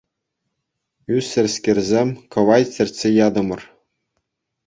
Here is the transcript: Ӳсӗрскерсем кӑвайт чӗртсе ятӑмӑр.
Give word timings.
Ӳсӗрскерсем 1.17 2.09
кӑвайт 2.31 2.67
чӗртсе 2.75 3.09
ятӑмӑр. 3.27 3.61